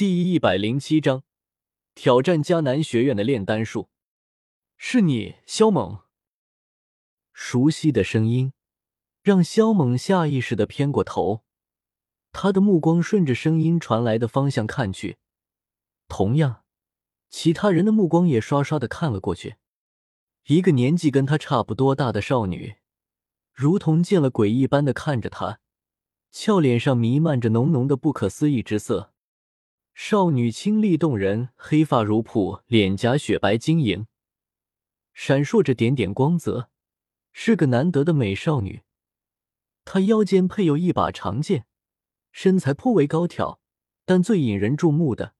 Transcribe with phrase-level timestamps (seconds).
[0.00, 1.24] 第一百零七章
[1.94, 3.90] 挑战迦南学院的炼丹术。
[4.78, 5.98] 是你，萧猛。
[7.34, 8.54] 熟悉的声音
[9.20, 11.42] 让萧猛下意识的偏过头，
[12.32, 15.18] 他的目光顺着声音传来的方向看去，
[16.08, 16.64] 同样，
[17.28, 19.56] 其他人的目光也刷刷的看了过去。
[20.46, 22.76] 一个年纪跟他差不多大的少女，
[23.52, 25.60] 如同见了鬼一般的看着他。
[26.30, 29.09] 俏脸上弥漫着浓浓的不可思议之色，
[30.02, 34.06] 少女清丽动人，黑发如瀑，脸颊雪白晶莹，
[35.12, 36.70] 闪烁着点点光泽，
[37.32, 38.80] 是个难得的美少女。
[39.84, 41.66] 她腰间配有一把长剑，
[42.32, 43.60] 身材颇为高挑，
[44.06, 45.34] 但最引人注目的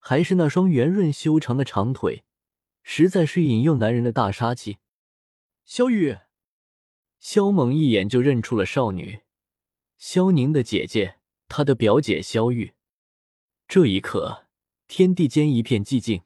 [0.00, 2.24] 还是那双圆润修长的长腿，
[2.82, 4.78] 实在是引诱男人的大杀器。
[5.64, 6.18] 萧雨，
[7.20, 9.20] 萧猛一眼就认出了少女。
[9.96, 12.74] 萧宁的姐姐，她的表姐萧玉。
[13.74, 14.48] 这一刻，
[14.86, 16.24] 天地间一片寂静。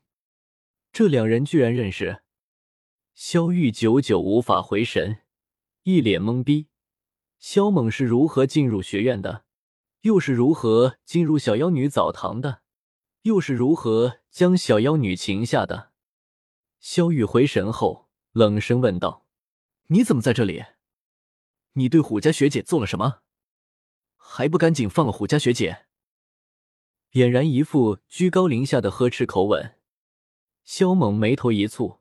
[0.92, 2.24] 这两人居然认识。
[3.14, 5.18] 萧玉久久无法回神，
[5.84, 6.66] 一脸懵逼。
[7.38, 9.44] 萧猛是如何进入学院的？
[10.00, 12.62] 又是如何进入小妖女澡堂的？
[13.22, 15.92] 又是如何将小妖女擒下的？
[16.80, 19.24] 萧玉回神后，冷声问道
[19.86, 20.64] ：“你怎么在这里？
[21.74, 23.20] 你对虎家学姐做了什么？”
[24.18, 25.85] 还不赶紧放了虎家学姐！
[27.16, 29.76] 俨然一副居高临下的呵斥口吻。
[30.64, 32.00] 萧猛眉头一蹙，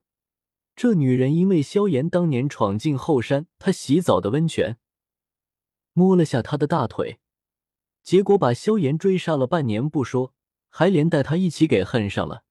[0.75, 4.77] 这女人因为萧炎当年闯进后山他洗澡的温泉，
[5.93, 7.21] 摸了下他的大腿，
[8.03, 10.33] 结果把萧炎追杀了半年不说，
[10.67, 12.43] 还连带他一起给恨上了，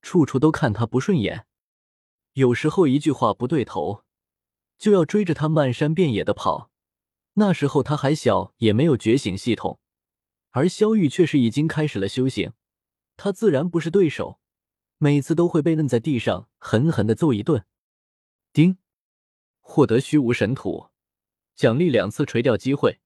[0.00, 1.46] 处处都看他不顺眼。
[2.34, 4.04] 有时候一句话不对头，
[4.78, 6.70] 就要追着他漫山遍野的跑。
[7.32, 9.80] 那时候他还小，也没有觉醒系统，
[10.56, 12.54] 而萧玉却是已经开始了修行，
[13.18, 14.40] 他自然不是对手，
[14.96, 17.66] 每次都会被摁在地上狠狠的揍一顿。
[18.54, 18.78] 丁，
[19.60, 20.88] 获得虚无神土，
[21.54, 23.00] 奖励两次垂钓机会。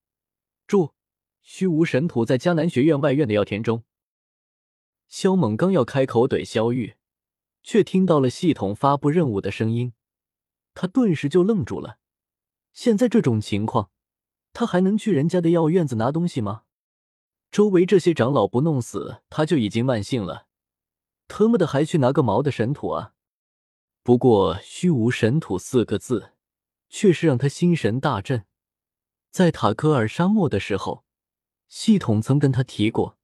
[0.68, 0.94] 注：
[1.42, 3.82] 虚无神土在迦南学院外院的药田中。
[5.08, 6.94] 萧猛刚要开口怼萧玉，
[7.64, 9.92] 却听到了系统发布任务的声音，
[10.72, 11.98] 他顿时就愣住了。
[12.72, 13.90] 现在这种情况。
[14.52, 16.62] 他还能去人家的药院子拿东西吗？
[17.50, 20.46] 周围这些长老不弄死他就已经万幸了，
[21.26, 23.14] 特么的还去拿个毛的神土啊！
[24.02, 26.32] 不过“虚无神土”四个字，
[26.88, 28.44] 却是让他心神大震。
[29.30, 31.04] 在塔科尔沙漠的时候，
[31.68, 33.18] 系统曾跟他提过，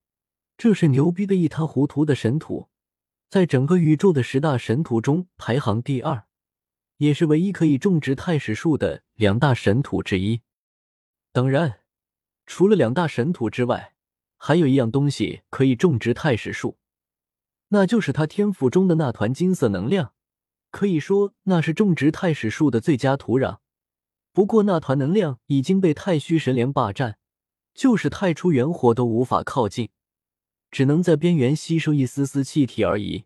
[0.58, 2.68] 这是牛逼的一塌糊涂的神土，
[3.30, 6.26] 在整个宇宙的十大神土中排行第二，
[6.96, 10.42] 也是唯一可以种植太史树的两大神土之一。
[11.32, 11.80] 当然，
[12.44, 13.94] 除了两大神土之外，
[14.36, 16.78] 还有一样东西可以种植太史树，
[17.68, 20.12] 那就是他天赋中的那团金色能量。
[20.70, 23.58] 可以说，那是种植太史树的最佳土壤。
[24.32, 27.18] 不过，那团能量已经被太虚神莲霸占，
[27.72, 29.88] 就是太初元火都无法靠近，
[30.70, 33.24] 只能在边缘吸收一丝丝气体而已。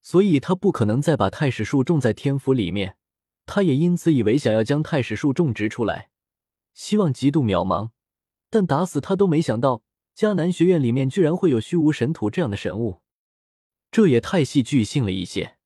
[0.00, 2.96] 所以，他不可能再把太史树种在天府里面。
[3.44, 6.08] 他也因此以为，想要将太史树种植出来。
[6.72, 7.90] 希望极度渺茫，
[8.48, 9.82] 但打死他都没想到，
[10.16, 13.02] 迦南学院里面居然会有虚无神土这样的神物，
[13.90, 15.58] 这也太戏剧性了一些。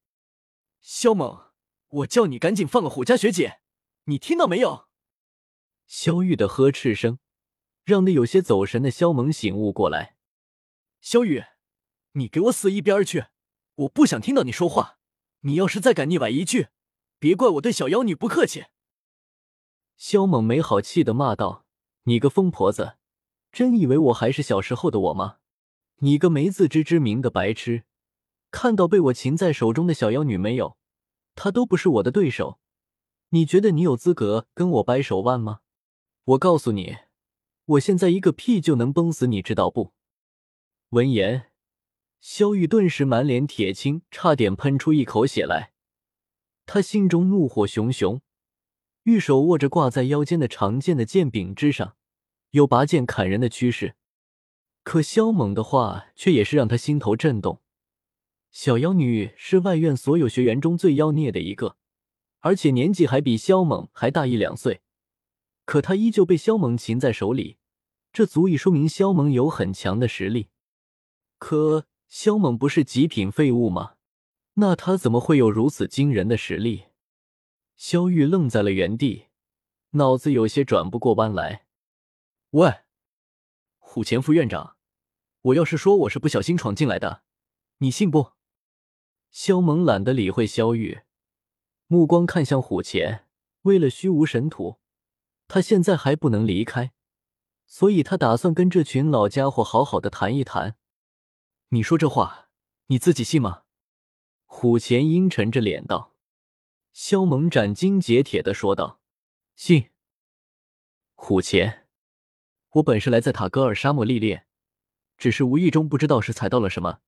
[0.81, 1.53] 萧猛，
[1.89, 3.61] 我叫你赶紧放了虎家学姐，
[4.05, 4.89] 你听到没有？
[5.87, 7.19] 萧玉的呵斥声，
[7.85, 10.17] 让那有些走神的萧猛醒悟过来。
[11.01, 11.45] 萧玉，
[12.13, 13.27] 你给我死一边去！
[13.75, 14.99] 我不想听到你说话。
[15.43, 16.69] 你要是再敢腻歪一句，
[17.19, 18.65] 别怪我对小妖女不客气。
[19.97, 21.65] 萧猛没好气的骂道
[22.05, 22.98] ：“你个疯婆子，
[23.59, 25.39] 真以为我还是小时候的我吗？
[25.97, 27.83] 你个没自知之明的白痴，
[28.53, 30.79] 看到被我擒在手中的小妖女没有？
[31.35, 32.61] 她都不是我的对手，
[33.31, 35.59] 你觉得你有资格跟我掰手腕吗？
[36.23, 36.99] 我告诉你，
[37.65, 39.93] 我现在一个屁就能崩死你，知道不？”
[40.91, 41.47] 闻言，
[42.21, 45.73] 萧玉顿时满脸铁青，差点喷出一口血来，
[46.65, 48.21] 他心中怒火熊熊。
[49.03, 51.97] 玉手握着挂在腰间的长剑的剑柄之上，
[52.59, 53.95] 有拔剑砍人的趋势。
[54.83, 57.63] 可萧猛的话却也是让他心头震动。
[58.51, 61.77] 小妖女是外院所有学员中最妖孽的一个，
[62.41, 64.81] 而且年纪还比萧猛还大一两岁。
[65.65, 67.59] 可她依旧被萧猛擒在手里，
[68.13, 70.49] 这足以说明萧猛有很强的实力。
[71.39, 73.97] 可萧猛不是极品废物吗？
[74.55, 76.87] 那他怎么会有如此惊人的实力？
[77.77, 79.27] 萧玉愣在了原地，
[79.91, 81.67] 脑子有些转不过弯来。
[82.53, 82.81] 喂，
[83.77, 84.79] 虎前副院长，
[85.43, 87.23] 我要是说我是不小心闯进来的，
[87.79, 88.33] 你信不？
[89.31, 91.03] 肖猛懒得理会肖玉，
[91.89, 93.27] 目光看向虎前。
[93.63, 94.79] 为了虚无神土，
[95.47, 96.95] 他现在还不能离开，
[97.67, 100.79] 所以他打算跟这群老家伙好好的谈一谈。
[101.69, 102.49] 你说这话，
[102.87, 103.65] 你自己信吗？
[104.47, 106.15] 虎钳阴沉着脸道。
[106.95, 109.03] 肖猛斩钉截铁的说道
[109.55, 109.91] ：“信。”
[111.15, 111.88] 虎钳，
[112.73, 114.47] 我本是来在塔格尔沙漠历练，
[115.17, 117.01] 只是无意中不知道是踩到了什么，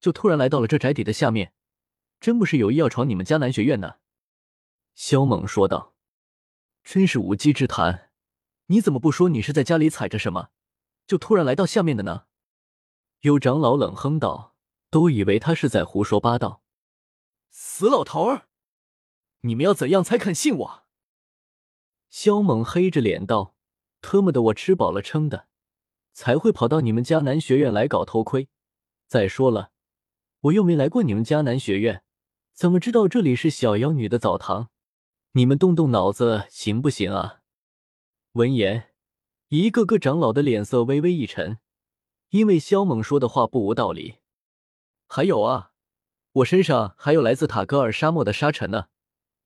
[0.00, 1.52] 就突然来到了这宅邸的下面，
[2.20, 3.96] 真不是有意要闯你们迦南学院呢。”
[4.94, 5.94] 萧猛说道。
[6.82, 8.10] “真是无稽之谈，
[8.66, 10.50] 你怎么不说你是在家里踩着什么，
[11.06, 12.26] 就突然来到下面的呢？”
[13.20, 14.54] 有长老冷哼道
[14.90, 16.62] ：“都以为他是在胡说八道。”
[17.50, 18.48] 死老头儿，
[19.40, 20.86] 你们要怎样才肯信我？
[22.08, 23.55] 萧猛黑着脸道
[24.06, 25.48] ：“特么的，我吃饱了撑的，
[26.12, 28.48] 才会跑到你们迦南学院来搞偷窥。
[29.08, 29.72] 再说了，
[30.42, 32.04] 我又没来过你们迦南学院，
[32.52, 34.70] 怎么知道这里是小妖女的澡堂？
[35.32, 37.40] 你们动动脑子行不行啊？”
[38.34, 38.90] 闻言，
[39.48, 41.58] 一个个长老的脸色微微一沉。
[42.30, 44.18] 因为萧猛说的话不无道理，
[45.08, 45.72] 还有啊，
[46.30, 48.86] 我身上还有来自塔格尔沙漠的沙尘呢，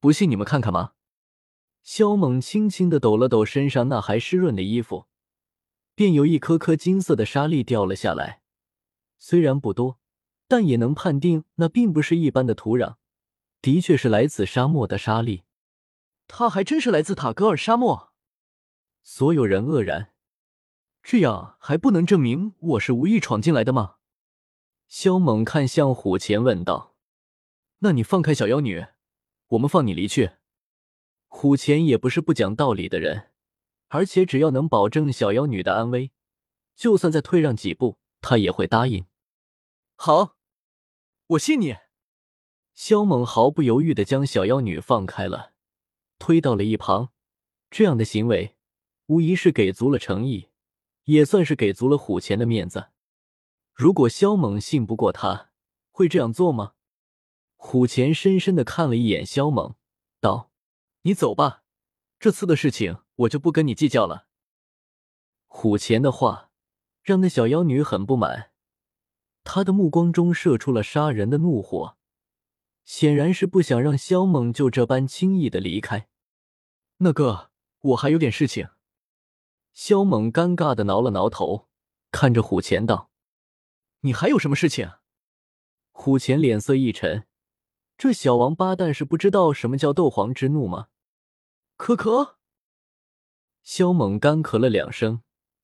[0.01, 0.93] 不信你们看看吗？
[1.83, 5.07] 萧猛轻轻的抖了抖身上那还湿润的衣服，
[5.95, 8.43] 便有一颗颗金色的沙粒掉了下来。
[9.19, 9.99] 虽然不多，
[10.47, 12.97] 但也能判定那并不是一般的土壤，
[13.61, 15.43] 的确是来自沙漠的沙粒。
[16.27, 18.13] 他还真是来自塔格尔沙漠，
[19.03, 20.13] 所有人愕然。
[21.03, 23.97] 这样还不能证明我是无意闯进来的吗？
[24.87, 26.95] 萧猛看向虎钳问道
[27.81, 28.87] ：“那你放开小妖女，
[29.49, 30.33] 我们放你离去。”
[31.33, 33.31] 虎钳也不是不讲道理的人，
[33.89, 36.11] 而且只要能保证小妖女的安危，
[36.77, 39.07] 就算再退让几步，他也会答应。
[39.97, 40.37] 好，
[41.29, 41.77] 我信你。
[42.75, 45.53] 萧猛毫不犹豫的将小妖女放开了，
[46.19, 47.13] 推到了一旁。
[47.71, 48.57] 这样的行为
[49.07, 50.49] 无疑是给足了诚意。
[51.05, 52.91] 也算是给足了虎钳的面子。
[53.75, 55.51] 如果萧猛信不过他，
[55.91, 56.75] 会这样做吗？
[57.57, 59.75] 虎钳深深的看了一眼萧猛，
[60.21, 60.50] 道
[61.03, 61.63] ：“你走吧，
[62.19, 64.27] 这次的事情我就不跟你计较了。”
[65.47, 66.51] 虎钳的话
[67.03, 68.53] 让那小妖女很不满，
[69.43, 71.97] 她的目光中射出了杀人的怒火，
[72.85, 76.09] 显然是不想让萧猛就这般轻易的离开。
[76.99, 77.51] 那个，
[77.81, 78.69] 我还有点事情。
[79.73, 81.69] 萧猛尴尬的挠了挠头，
[82.11, 83.11] 看着虎钳道
[84.01, 84.93] ：“你还有什么事情？”
[85.93, 87.27] 虎钳脸色一沉，
[88.01, 90.87] 这小王八蛋是不知道什么叫斗皇之怒吗？
[91.77, 92.39] 可可。
[93.63, 95.21] 萧猛干咳了两声，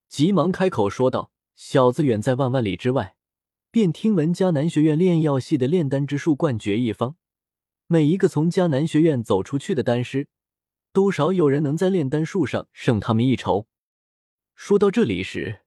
[0.06, 3.16] 急忙开口说道：“小子远在万万里之外，
[3.70, 7.16] 便听闻迦南学院炼药系的炼丹之术冠绝一方，
[7.86, 10.28] 每一个从迦南学院走出去的丹师，
[10.92, 13.66] 多少有人能在炼丹术上胜他们一筹。”
[14.54, 15.60] 说到这里时，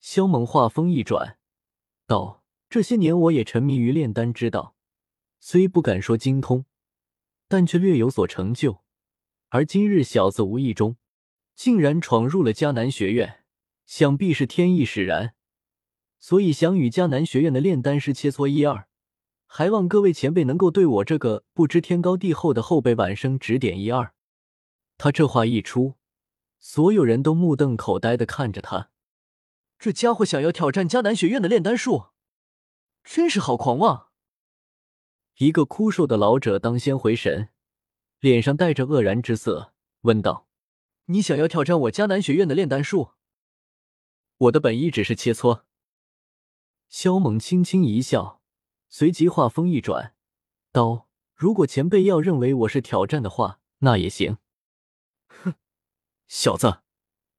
[0.00, 1.36] 萧猛话锋一转，
[2.06, 4.75] 道：“这些年我也沉迷于炼丹之道，
[5.48, 6.64] 虽不敢说精通，
[7.46, 8.82] 但却略有所成就。
[9.50, 10.96] 而今日小子无意中，
[11.54, 13.44] 竟然闯入了迦南学院，
[13.84, 15.34] 想必是天意使然，
[16.18, 18.88] 所以想与迦南学院的炼丹师切磋一二，
[19.46, 24.14] 还望各位前辈能够对我这个不知天高地厚的后辈晚生指点一二。”
[24.98, 25.94] 他这话一出。
[26.58, 28.90] 所有人都目瞪口呆的看着他，
[29.78, 32.06] 这家伙想要挑战迦南学院的炼丹术，
[33.04, 34.08] 真是好狂妄！
[35.38, 37.50] 一个枯瘦的老者当先回神，
[38.20, 40.48] 脸上带着愕然之色，问道
[41.06, 43.10] ：“你想要挑战我迦南学院的炼丹术？”
[44.38, 45.64] 我的本意只是切磋。
[46.88, 48.40] 萧猛轻轻一笑，
[48.88, 50.14] 随即话锋一转，
[50.72, 54.38] 道：“如果前辈要认为我是挑战的话，那也行。”
[55.28, 55.54] 哼
[56.26, 56.80] 小子，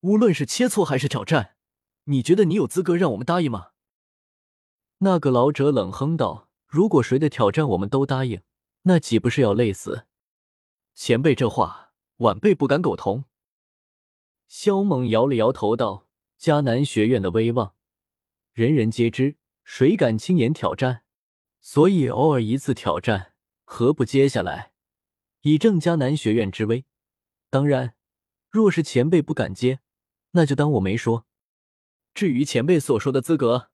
[0.01, 1.55] 无论是切磋还是挑战，
[2.03, 3.71] 你觉得你有资格让我们答应吗？
[4.99, 8.41] 那个老者冷哼道：“如果谁的挑战我们都答应，
[8.83, 10.05] 那岂不是要累死？”
[10.93, 13.25] 前辈这话，晚辈不敢苟同。
[14.47, 16.07] 萧猛摇了摇头道
[16.39, 17.73] ：“迦南学院的威望，
[18.53, 21.03] 人人皆知，谁敢轻言挑战？
[21.59, 23.33] 所以偶尔一次挑战，
[23.63, 24.71] 何不接下来，
[25.41, 26.85] 以正迦南学院之威？
[27.49, 27.95] 当然。”
[28.49, 29.81] 若是前辈不敢接，
[30.31, 31.27] 那就当我没说。
[32.13, 33.69] 至于前辈所说的资格，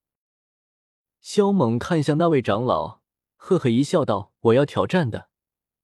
[1.23, 3.01] 萧猛看向那位长老，
[3.37, 5.29] 呵呵一笑，道：“我要挑战的，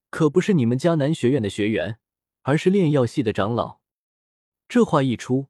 [0.10, 1.98] 可不是你们迦南学院的学员，
[2.42, 3.80] 而是炼药系的长老。”
[4.68, 5.48] 这话一出，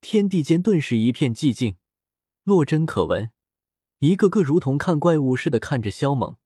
[0.00, 1.76] 天地间顿时一片寂静，
[2.44, 3.30] 落针可闻，
[3.98, 6.38] 一个个如同看怪物似的看着萧猛。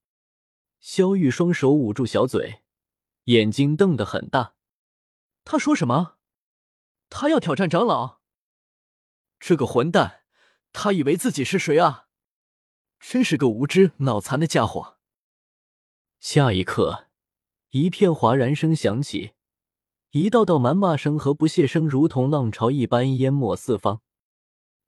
[0.80, 2.62] 萧玉双手捂住小嘴，
[3.26, 4.54] 眼睛瞪得很大。
[5.44, 6.16] 他说什么？
[7.08, 8.18] 他要挑战长老？
[9.38, 10.24] 这个混蛋，
[10.72, 12.08] 他以为自己是谁啊？
[13.04, 14.96] 真是个无知脑残的家伙！
[16.20, 17.08] 下一刻，
[17.70, 19.32] 一片哗然声响起，
[20.12, 24.00] 一道道谩骂声和不屑声如同浪潮一般淹没四方。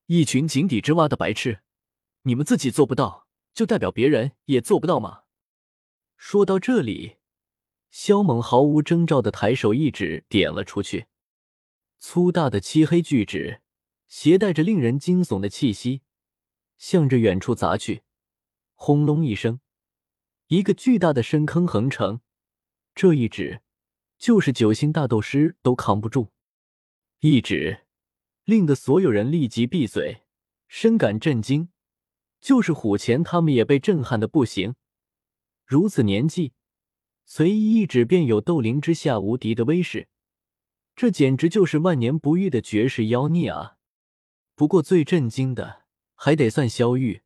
[0.07, 1.61] 一群井底之蛙的白痴，
[2.23, 5.25] 你们自己做不到，就代表别人也做不到吗？
[6.17, 7.17] 说到这里，
[7.91, 11.07] 萧猛毫无征兆的抬手一指点了出去，
[11.99, 13.61] 粗大的漆黑巨指
[14.07, 16.03] 携带着令人惊悚的气息，
[16.77, 18.03] 向着远处砸去。
[18.75, 19.61] 轰隆一声，
[20.49, 22.21] 一个巨大的深坑横成，
[22.95, 23.63] 这一指
[24.19, 26.33] 就是九星大斗师都扛不住。
[27.21, 27.87] 一指
[28.45, 30.23] 令得所有人立即闭嘴，
[30.69, 31.71] 深感震惊。
[32.41, 34.75] 就是虎钳他们也被震撼的不行。
[35.65, 36.53] 如此年纪，
[37.25, 40.09] 随意一指便有斗灵之下无敌的威势，
[40.95, 43.79] 这简直就是万年不遇的绝世妖孽啊！
[44.55, 45.84] 不过最震惊的
[46.25, 47.21] 还得算萧玉，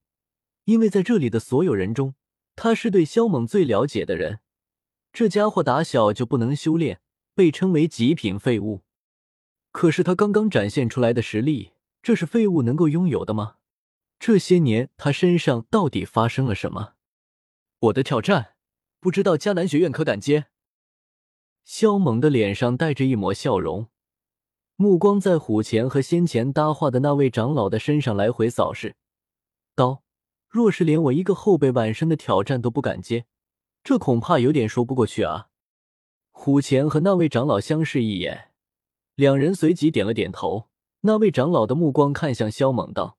[0.64, 2.16] 因为在这里的所有人中，
[2.56, 4.40] 他是对萧猛最了解的人。
[5.12, 7.00] 这家伙打小就不能修炼，
[7.32, 8.82] 被称为极品废物。
[9.70, 13.58] 可是他刚刚展现出来的实力，这是废物能够拥有的吗？
[14.18, 16.94] 这些年他身上到底发生了什么？
[17.78, 18.54] 我的挑战，
[18.98, 20.46] 不知道迦南学院可敢接？
[21.62, 23.86] 萧猛的脸上带着一抹笑容，
[24.80, 28.94] 目光在虎钳和先前搭话的那位长老的身上来回扫视，
[29.74, 30.04] 道
[30.46, 33.26] ：“若是连我一个后辈晚生的挑战都不敢接，
[33.82, 35.48] 这恐怕有点说不过去啊。”
[36.30, 38.52] 虎钳和那位长老相视一眼，
[39.16, 40.68] 两人随即点了点头。
[41.00, 43.18] 那位长老的目光看向萧猛，道：“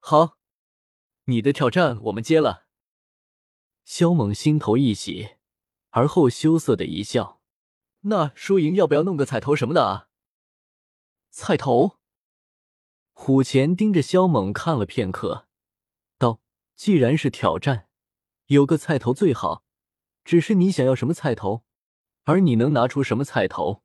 [0.00, 0.36] 好，
[1.24, 2.66] 你的挑战我们接了。”
[3.86, 5.30] 萧猛心头一喜，
[5.88, 7.40] 而后羞涩的一笑
[8.04, 10.04] ：“那输赢要不要弄个彩头什么的啊？”
[11.40, 11.98] 菜头。
[13.12, 15.46] 虎钳盯着萧猛看了片刻，
[16.18, 16.40] 道
[16.74, 17.86] ：“既然是挑战，
[18.46, 19.62] 有个菜头最好。
[20.24, 21.62] 只是你想要什么菜头，
[22.24, 23.84] 而你能拿出什么菜头？”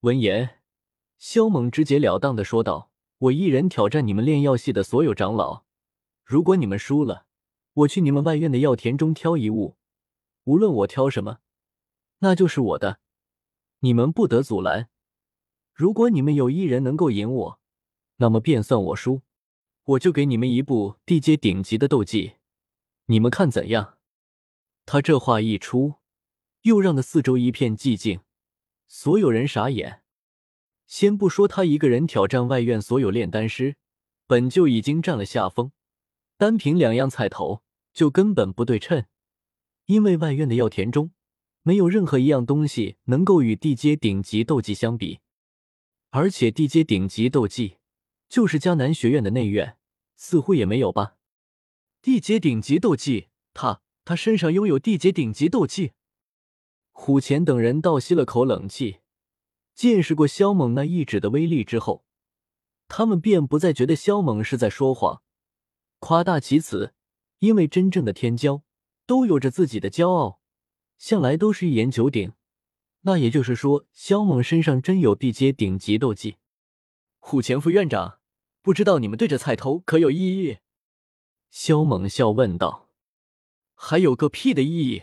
[0.00, 0.62] 闻言，
[1.18, 5.66] 萧猛直截了当的说道：“我一人挑战你们炼药系的所有长老，
[6.24, 7.26] 如果你们输了。”
[7.74, 9.76] 我去你们外院的药田中挑一物，
[10.44, 11.40] 无论我挑什么，
[12.20, 13.00] 那就是我的，
[13.80, 14.88] 你们不得阻拦。
[15.74, 17.60] 如果你们有一人能够赢我，
[18.18, 19.22] 那么便算我输，
[19.82, 22.34] 我就给你们一部地阶顶级的斗技，
[23.06, 23.98] 你们看怎样？
[24.86, 25.94] 他这话一出，
[26.62, 28.20] 又让的四周一片寂静，
[28.86, 30.02] 所有人傻眼。
[30.86, 33.74] 先不说他一个人挑战外院所有炼丹师，
[34.28, 35.72] 本就已经占了下风。
[36.36, 39.06] 单凭两样菜头就根本不对称，
[39.86, 41.10] 因为外院的药田中
[41.62, 45.18] 没有任何一样东西能够与地阶顶级斗技相比，
[46.16, 47.78] 而且地阶顶级斗技
[48.28, 49.76] 就是迦南学院的内院
[50.14, 51.16] 似乎也没有吧？
[52.00, 55.90] 地阶顶级斗技，他他身上拥有地阶顶级斗技？
[56.92, 58.98] 虎钳等人倒吸了口冷气，
[59.74, 62.04] 见识过萧猛那一指的威力之后，
[62.86, 65.20] 他们便不再觉得萧猛是在说谎。
[65.98, 66.94] 夸大其词，
[67.40, 68.62] 因为真正的天骄
[69.04, 70.38] 都有着自己的骄傲，
[70.96, 72.34] 向来都是一言九鼎。
[73.06, 76.36] 那也就是说，萧猛身上真有地阶顶级斗技。
[77.18, 78.18] 虎前副院长，
[78.62, 80.58] 不知道你们对着菜头可有异议？
[81.50, 82.88] 萧猛笑问道。
[83.74, 85.02] 还有个屁的意义！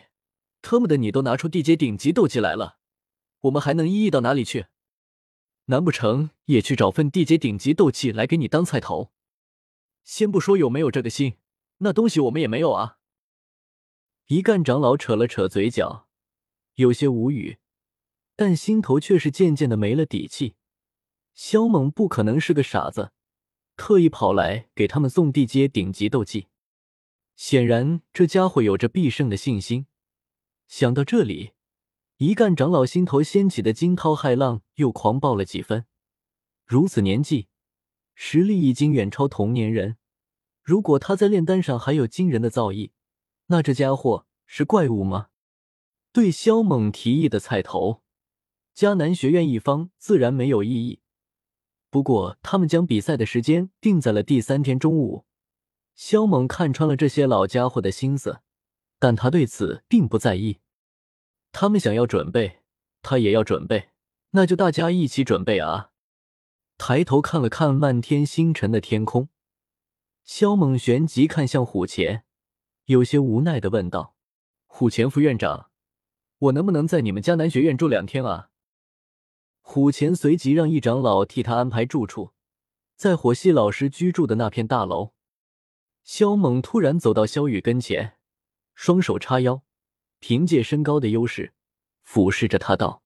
[0.63, 2.79] 特么的，你都拿出地阶顶级斗技来了，
[3.41, 4.65] 我们还能异议到哪里去？
[5.65, 9.11] 难不成也去找份地阶顶级斗技来给你当菜头？
[10.03, 11.37] 先不说有没有这个心，
[11.77, 12.97] 那东西我们也没有啊。
[14.27, 16.07] 一干长老扯了扯嘴角，
[16.75, 17.59] 有些无语，
[18.41, 20.55] 但心头却是渐渐的没了底气。
[21.35, 23.11] 萧猛不可能是个傻子，
[23.77, 26.47] 特意跑来给他们送地阶顶级斗技，
[27.35, 29.85] 显然这家伙有着必胜的信心。
[30.67, 31.51] 想到这里，
[32.17, 35.85] 一干长老心头掀起的惊涛骇浪又狂暴了几分。
[36.65, 37.47] 如此年纪。
[38.15, 39.97] 实力已经远超同年人，
[40.63, 42.89] 如果他在炼丹上还有惊人的造诣，
[43.47, 45.27] 那这家伙是怪物吗？
[46.11, 48.00] 对萧猛提议的菜头，
[48.81, 51.01] 迦南学院一方自然没有异议。
[51.91, 55.27] 不过，他们将比赛的时间定在了第三天中午。
[55.93, 58.39] 萧猛看穿了这些老家伙的心思，
[58.97, 60.61] 但他对此并不在意。
[61.51, 62.61] 他们想要准备，
[63.03, 63.89] 他也要准备，
[64.31, 65.91] 那就大家一起准备啊！
[66.79, 69.29] 抬头看了看漫天星辰的天空，
[70.23, 72.23] 萧猛旋即看向虎钳，
[72.85, 74.15] 有些无奈的问道
[74.65, 75.69] ：“虎钳副院长，
[76.39, 78.47] 我能不能在你们迦南学院住两天啊？”
[79.73, 82.33] 虎钳随即让一长老替他安排住处，
[82.97, 85.13] 在火系老师居住的那片大楼。
[86.03, 88.17] 萧猛突然走到萧雨跟前，
[88.75, 89.63] 双手叉腰，
[90.19, 91.53] 凭借身高的优势，
[92.01, 93.01] 俯视着他道：“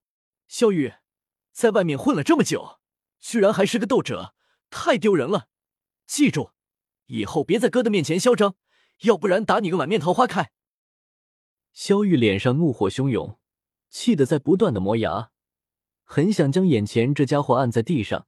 [0.49, 0.91] 萧雨，
[1.51, 2.79] 在外面混了这么久，
[3.19, 4.33] 居然还是个斗者，
[4.71, 5.49] 太丢人了！
[6.07, 6.49] 记住，
[7.05, 8.55] 以后别在哥的面前嚣张，
[9.01, 10.49] 要不然打你个满面桃花开！”
[11.73, 13.37] 萧玉脸上怒火汹涌，
[13.91, 15.29] 气得在不断的磨牙，
[16.05, 18.27] 很想将眼前这家伙按在地上，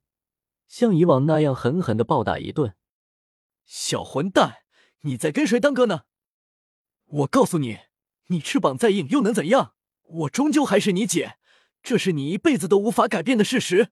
[0.67, 2.75] 像以往那样狠狠的暴打一顿。
[3.63, 4.63] 小混蛋，
[5.01, 6.01] 你在跟谁当哥呢？
[7.05, 7.79] 我告诉你，
[8.27, 9.75] 你翅膀再硬又能怎样？
[10.03, 11.37] 我终究还是你姐，
[11.83, 13.91] 这是你一辈子都无法改变的事实。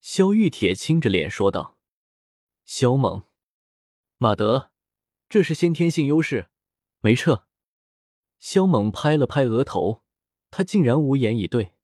[0.00, 1.78] 萧玉铁青着脸说道
[2.66, 3.22] ：“萧猛，
[4.18, 4.70] 马德，
[5.28, 6.48] 这是先天性优势，
[7.00, 7.46] 没撤。”
[8.38, 10.02] 萧猛拍了拍额头，
[10.50, 11.75] 他竟然无言以对。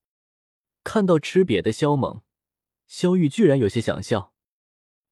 [0.84, 2.22] 看到吃瘪的萧猛，
[2.86, 4.32] 萧玉居然有些想笑。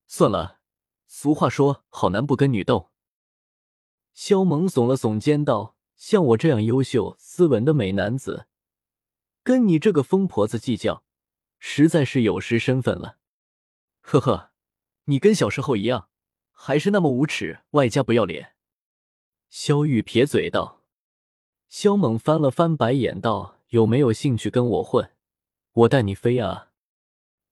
[0.06, 0.60] 算了。
[1.06, 2.92] 俗话说，好男不跟女斗。
[4.12, 8.46] 萧猛耸了耸肩道：“像我这样优秀、斯文的美男子，
[9.42, 11.02] 跟你这个疯婆子计较，
[11.58, 13.18] 实在是有失身份了。”
[14.02, 14.52] 呵呵，
[15.06, 16.08] 你跟小时候一样，
[16.52, 18.54] 还是那么无耻，外加不要脸。”
[19.50, 20.84] 萧玉撇嘴道。
[21.68, 25.10] 萧猛翻了翻白眼道：“有没有兴趣跟我混？
[25.72, 26.72] 我带你飞啊！”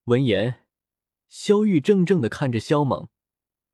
[0.04, 0.66] 闻言，
[1.28, 3.08] 萧玉怔怔的看着萧猛。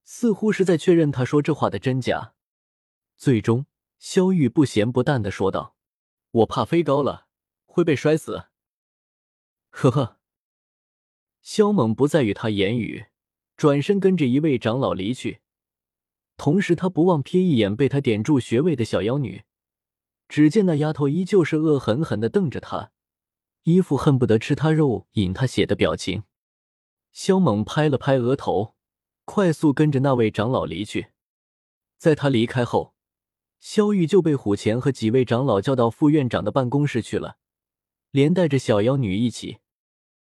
[0.07, 2.35] 似乎是在确认他说这话的真假。
[3.17, 3.65] 最终，
[3.99, 5.77] 萧玉不咸不淡的说道
[6.31, 7.27] ：“我怕飞高了
[7.65, 8.49] 会被摔死。”
[9.71, 10.19] 呵呵。
[11.41, 13.07] 萧猛不再与他言语，
[13.57, 15.41] 转身跟着一位长老离去。
[16.37, 19.45] 同时，他不忘瞥一眼被他点住穴位的小妖女。
[20.29, 22.93] 只见那丫头依旧是恶狠狠的瞪着他，
[23.65, 26.23] 一副恨不得吃他肉、饮他血的表情。
[27.13, 28.75] 萧猛拍了拍额头。
[29.27, 31.07] 快速跟着那位长老离去，
[31.97, 32.95] 在他离开后，
[33.59, 37.39] 萧玉就被虎钳和几位长老叫到副院长的办公室去了，
[38.11, 39.61] 连带着小妖女一起。